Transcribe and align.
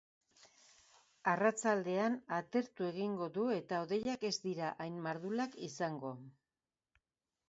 Arratsaldean, 1.33 2.15
atertu 2.37 2.87
egingo 2.87 3.27
du 3.35 3.45
eta 3.57 3.81
hodeiak 3.83 4.25
ez 4.31 4.35
dira 4.47 4.71
hain 4.87 4.97
mardulak 5.09 5.55
izango. 5.69 6.15